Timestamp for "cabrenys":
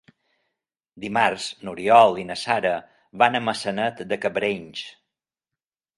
4.25-4.83